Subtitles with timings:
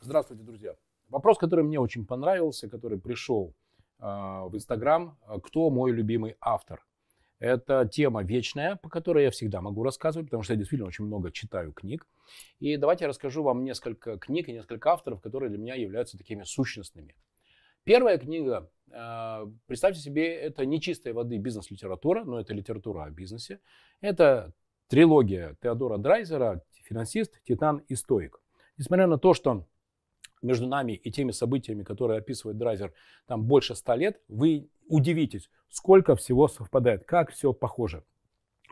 [0.00, 0.74] Здравствуйте, друзья.
[1.08, 3.54] Вопрос, который мне очень понравился, который пришел
[3.98, 5.16] э, в Инстаграм.
[5.42, 6.84] Кто мой любимый автор?
[7.38, 11.32] Это тема вечная, по которой я всегда могу рассказывать, потому что я действительно очень много
[11.32, 12.06] читаю книг.
[12.60, 16.44] И давайте я расскажу вам несколько книг и несколько авторов, которые для меня являются такими
[16.44, 17.16] сущностными.
[17.82, 23.58] Первая книга, э, представьте себе, это не чистой воды бизнес-литература, но это литература о бизнесе.
[24.00, 24.52] Это
[24.88, 28.40] трилогия Теодора Драйзера «Финансист, Титан и Стоик».
[28.76, 29.66] Несмотря на то, что
[30.42, 32.92] между нами и теми событиями, которые описывает Драйзер,
[33.26, 38.04] там больше ста лет, вы удивитесь, сколько всего совпадает, как все похоже.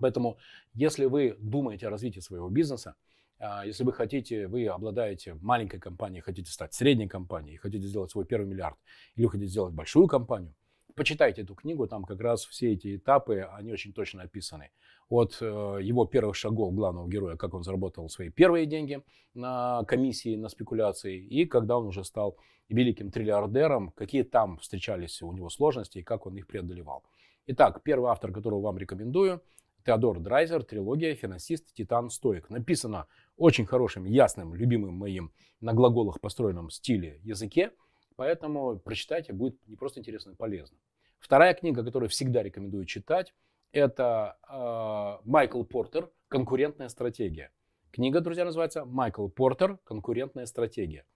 [0.00, 0.38] Поэтому,
[0.74, 2.94] если вы думаете о развитии своего бизнеса,
[3.38, 8.24] а, если вы хотите, вы обладаете маленькой компанией, хотите стать средней компанией, хотите сделать свой
[8.24, 8.76] первый миллиард,
[9.14, 10.54] или хотите сделать большую компанию,
[10.96, 14.70] почитайте эту книгу, там как раз все эти этапы, они очень точно описаны.
[15.08, 15.44] От э,
[15.82, 19.02] его первых шагов главного героя, как он заработал свои первые деньги
[19.34, 22.36] на комиссии, на спекуляции, и когда он уже стал
[22.68, 27.04] великим триллиардером, какие там встречались у него сложности и как он их преодолевал.
[27.46, 29.42] Итак, первый автор, которого вам рекомендую,
[29.84, 32.50] Теодор Драйзер, трилогия «Финансист, Титан, Стоик».
[32.50, 35.30] Написано очень хорошим, ясным, любимым моим
[35.60, 37.70] на глаголах построенном стиле языке.
[38.16, 40.78] Поэтому прочитайте, будет не просто интересно, но полезно.
[41.18, 43.34] Вторая книга, которую всегда рекомендую читать,
[43.72, 47.52] это э, Майкл Портер «Конкурентная стратегия».
[47.90, 49.78] Книга, друзья, называется «Майкл Портер.
[49.84, 51.06] Конкурентная стратегия».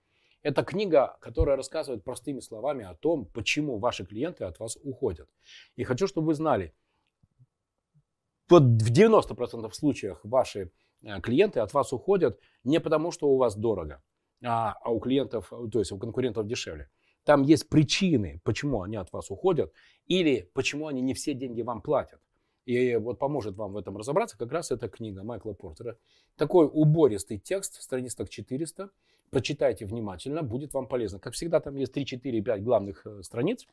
[0.43, 5.29] Это книга, которая рассказывает простыми словами о том, почему ваши клиенты от вас уходят.
[5.75, 6.73] И хочу, чтобы вы знали,
[8.49, 10.71] вот в 90% случаях ваши
[11.03, 14.03] э, клиенты от вас уходят не потому, что у вас дорого,
[14.43, 16.89] а, а у клиентов, то есть у конкурентов дешевле.
[17.23, 19.73] Там есть причины, почему они от вас уходят,
[20.07, 22.19] или почему они не все деньги вам платят.
[22.65, 25.97] И вот поможет вам в этом разобраться как раз эта книга Майкла Портера.
[26.35, 28.89] Такой убористый текст, страниц так 400.
[29.29, 31.19] Прочитайте внимательно, будет вам полезно.
[31.19, 33.65] Как всегда, там есть 3, 4, 5 главных э, страниц.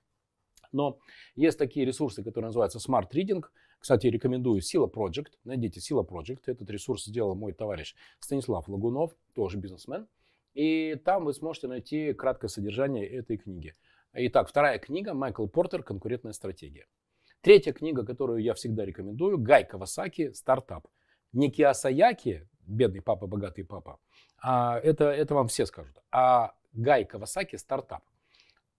[0.72, 0.98] Но
[1.34, 3.44] есть такие ресурсы, которые называются Smart Reading.
[3.78, 5.32] Кстати, рекомендую Сила Project.
[5.44, 6.42] Найдите Сила Project.
[6.46, 10.06] Этот ресурс сделал мой товарищ Станислав Лагунов, тоже бизнесмен.
[10.58, 13.74] И там вы сможете найти краткое содержание этой книги.
[14.12, 16.88] Итак, вторая книга Майкл Портер «Конкурентная стратегия».
[17.42, 20.88] Третья книга, которую я всегда рекомендую, Гай Кавасаки «Стартап».
[21.32, 24.00] Не Киосаяки, бедный папа, богатый папа,
[24.42, 28.02] а это, это вам все скажут, а Гай Кавасаки «Стартап».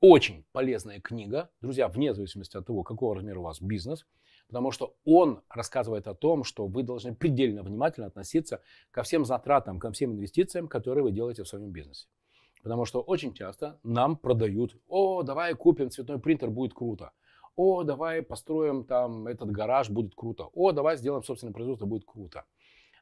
[0.01, 4.05] Очень полезная книга, друзья, вне зависимости от того, какого размера у вас бизнес,
[4.49, 9.79] потому что он рассказывает о том, что вы должны предельно внимательно относиться ко всем затратам,
[9.79, 12.07] ко всем инвестициям, которые вы делаете в своем бизнесе.
[12.63, 17.11] Потому что очень часто нам продают, о, давай купим цветной принтер, будет круто.
[17.55, 20.49] О, давай построим там этот гараж, будет круто.
[20.53, 22.45] О, давай сделаем собственное производство, будет круто.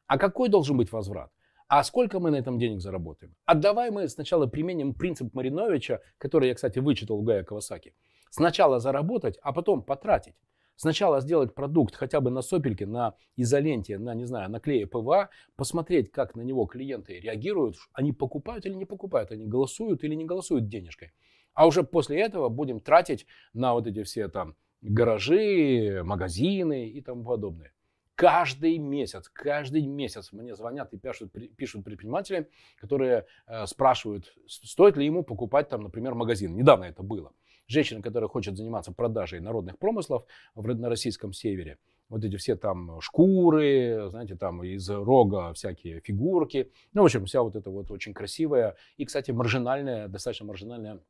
[0.05, 1.31] А какой должен быть возврат?
[1.69, 3.35] А сколько мы на этом денег заработаем?
[3.45, 7.93] А давай мы сначала применим принцип Мариновича, который я, кстати, вычитал у Гая Кавасаки.
[8.29, 10.35] Сначала заработать, а потом потратить.
[10.77, 15.29] Сначала сделать продукт хотя бы на сопельке, на изоленте, на, не знаю, на клее ПВА,
[15.55, 20.25] посмотреть, как на него клиенты реагируют, они покупают или не покупают, они голосуют или не
[20.25, 21.11] голосуют денежкой.
[21.55, 27.25] А уже после этого будем тратить на вот эти все там гаражи, магазины и тому
[27.25, 27.73] подобное.
[28.13, 32.49] Каждый месяц, каждый месяц мне звонят и пишут, пишут предприниматели,
[32.79, 36.55] которые э, спрашивают, стоит ли ему покупать там, например, магазин.
[36.55, 37.33] Недавно это было.
[37.67, 41.78] Женщина, которая хочет заниматься продажей народных промыслов на российском севере,
[42.09, 46.72] вот эти все там шкуры, знаете, там из рога всякие фигурки.
[46.94, 51.01] Ну, в общем, вся вот эта вот очень красивая и, кстати, маржинальная, достаточно маржинальная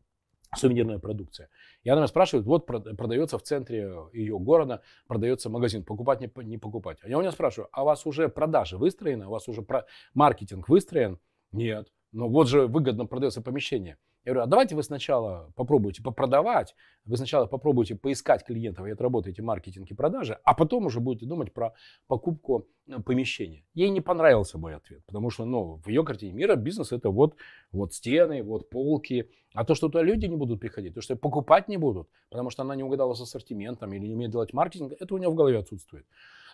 [0.55, 1.49] сувенирная продукция.
[1.83, 6.57] И она меня спрашивает, вот продается в центре ее города, продается магазин, покупать, не, не
[6.57, 6.97] покупать.
[7.03, 9.85] А я у нее спрашиваю, а у вас уже продажи выстроены, у вас уже про
[10.13, 11.19] маркетинг выстроен?
[11.51, 11.91] Нет.
[12.11, 13.97] Но вот же выгодно продается помещение.
[14.27, 19.41] Я говорю, а давайте вы сначала попробуйте попродавать, вы сначала попробуйте поискать клиентов и отработаете
[19.41, 21.73] маркетинг и продажи, а потом уже будете думать про
[22.07, 23.63] покупку э, помещения.
[23.73, 27.37] Ей не понравился мой ответ, потому что ну, в ее картине мира бизнес это вот,
[27.71, 31.69] вот стены, вот полки, а то, что туда люди не будут приходить, то, что покупать
[31.69, 35.15] не будут, потому что она не угадала с ассортиментом или не умеет делать маркетинг, это
[35.15, 36.05] у нее в голове отсутствует.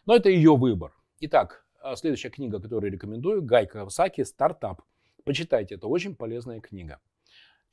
[0.06, 0.92] Но это ее выбор.
[1.22, 4.84] Итак, а следующая книга, которую рекомендую, Гай Кавасаки «Стартап».
[5.24, 7.00] Почитайте, это очень полезная книга.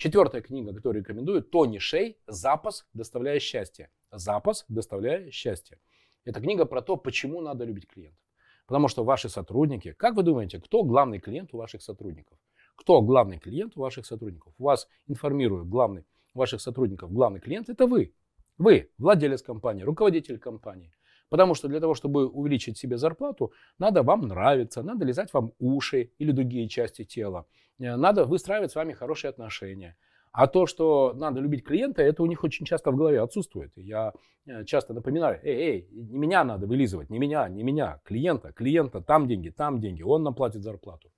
[0.01, 3.91] Четвертая книга, которую рекомендую, Тони Шей «Запас, доставляя счастье».
[4.11, 5.79] «Запас, доставляя счастье».
[6.25, 8.25] Это книга про то, почему надо любить клиентов.
[8.67, 12.39] Потому что ваши сотрудники, как вы думаете, кто главный клиент у ваших сотрудников?
[12.77, 14.55] Кто главный клиент у ваших сотрудников?
[14.57, 18.15] Вас информирует главный ваших сотрудников, главный клиент это вы.
[18.57, 20.95] Вы, владелец компании, руководитель компании.
[21.29, 26.11] Потому что для того, чтобы увеличить себе зарплату, надо вам нравиться, надо лизать вам уши
[26.19, 27.45] или другие части тела.
[27.81, 29.97] Э, надо выстраивать с вами хорошие отношения.
[30.33, 33.73] А то, что надо любить клиента, это у них очень часто в голове отсутствует.
[33.77, 34.13] Я
[34.47, 39.01] э, часто напоминаю, эй, эй, не меня надо вылизывать, не меня, не меня, клиента, клиента,
[39.01, 41.11] там деньги, там деньги, он нам платит зарплату.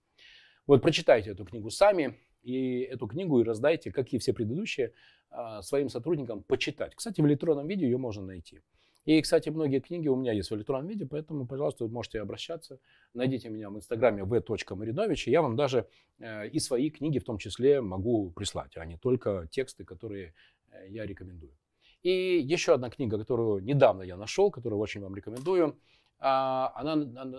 [0.66, 4.92] Вот прочитайте эту книгу сами, и эту книгу и раздайте, как и все предыдущие,
[5.30, 6.94] а, своим сотрудникам почитать.
[6.94, 8.60] Кстати, в электронном виде ее можно найти.
[9.04, 12.78] И, кстати, многие книги у меня есть в электронном виде, поэтому, пожалуйста, можете обращаться.
[13.14, 15.88] Найдите меня в инстаграме v.marinovич, и я вам даже
[16.18, 20.34] э, и свои книги в том числе могу прислать, а не только тексты, которые
[20.70, 21.52] э, я рекомендую.
[22.02, 25.78] И еще одна книга, которую недавно я нашел, которую очень вам рекомендую.
[26.18, 26.92] А, она,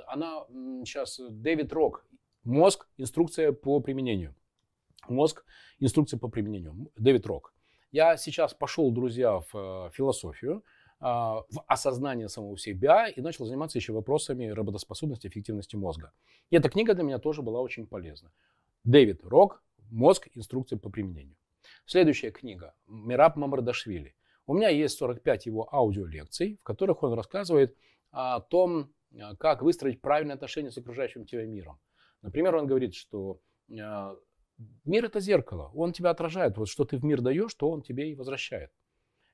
[0.07, 0.45] она
[0.85, 2.05] сейчас Дэвид Рок
[2.43, 2.87] «Мозг.
[2.97, 4.35] Инструкция по применению».
[5.07, 5.45] «Мозг.
[5.79, 6.91] Инструкция по применению».
[6.97, 7.53] Дэвид Рок.
[7.91, 10.63] Я сейчас пошел, друзья, в э, философию,
[10.99, 16.13] в осознание самого себя и начал заниматься еще вопросами работоспособности, эффективности мозга.
[16.49, 18.31] И эта книга для меня тоже была очень полезна.
[18.83, 20.29] Дэвид Рок «Мозг.
[20.33, 21.35] Инструкция по применению».
[21.85, 24.15] Следующая книга Мираб Мамардашвили.
[24.45, 27.77] У меня есть 45 его аудиолекций, в которых он рассказывает
[28.11, 31.79] о том, а, как выстроить правильные отношения с окружающим тебя миром.
[32.21, 33.39] Например, он говорит, что
[33.79, 34.15] а,
[34.85, 36.57] мир это зеркало, он тебя отражает.
[36.57, 38.71] Вот что ты в мир даешь, то он тебе и возвращает.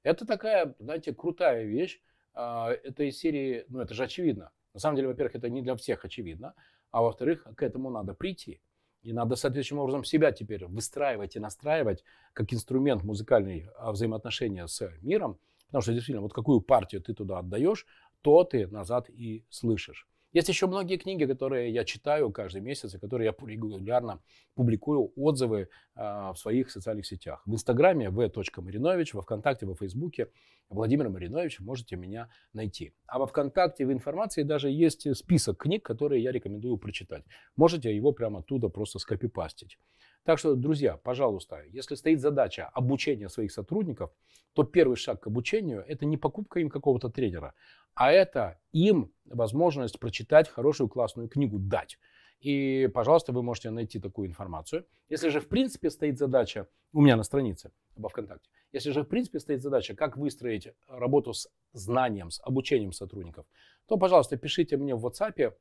[0.03, 2.01] Это такая, знаете, крутая вещь.
[2.33, 4.51] А, это из серии, ну это же очевидно.
[4.73, 6.53] На самом деле, во-первых, это не для всех очевидно.
[6.91, 8.61] А во-вторых, к этому надо прийти.
[9.01, 12.03] И надо соответствующим образом себя теперь выстраивать и настраивать
[12.33, 15.39] как инструмент музыкальный а, взаимоотношения с миром.
[15.67, 17.85] Потому что действительно, вот какую партию ты туда отдаешь,
[18.21, 20.07] то ты назад и слышишь.
[20.31, 24.21] Есть еще многие книги, которые я читаю каждый месяц, и которые я регулярно
[24.53, 27.41] публикую отзывы э, в своих социальных сетях.
[27.47, 30.27] В Инстаграме v.marinovich, во Вконтакте, во Фейсбуке
[30.69, 32.93] Владимир Маринович можете меня найти.
[33.07, 37.23] А во Вконтакте в информации даже есть список книг, которые я рекомендую прочитать.
[37.55, 39.79] Можете его прямо оттуда просто скопипастить.
[40.23, 44.11] Так что, друзья, пожалуйста, если стоит задача обучения своих сотрудников,
[44.53, 47.53] то первый шаг к обучению– это не покупка им какого-то тренера,
[47.93, 51.97] а это им возможность прочитать хорошую классную книгу, дать.
[52.39, 54.85] И, пожалуйста, вы можете найти такую информацию.
[55.09, 59.07] Если же, в принципе, стоит задача у меня на странице во ВКонтакте, если же, в
[59.07, 63.45] принципе, стоит задача, как выстроить работу с знанием, с обучением сотрудников,
[63.87, 65.53] то, пожалуйста, пишите мне в WhatsApp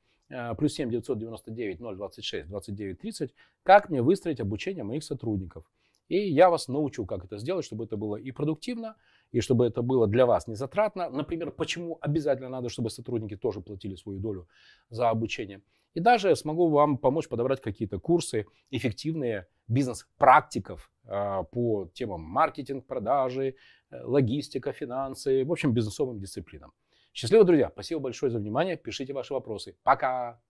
[0.57, 5.65] плюс 7 999 026 29 30, как мне выстроить обучение моих сотрудников.
[6.09, 8.97] И я вас научу, как это сделать, чтобы это было и продуктивно,
[9.31, 11.11] и чтобы это было для вас не затратно.
[11.11, 14.49] Например, почему обязательно надо, чтобы сотрудники тоже платили свою долю
[14.89, 15.61] за обучение.
[15.95, 23.55] И даже смогу вам помочь подобрать какие-то курсы, эффективные бизнес-практиков э, по темам маркетинг, продажи,
[23.91, 26.73] э, логистика, финансы, в общем, бизнесовым дисциплинам.
[27.19, 27.69] Счастливо, друзья!
[27.73, 28.77] Спасибо большое за внимание.
[28.77, 29.77] Пишите ваши вопросы.
[29.83, 30.41] Пока!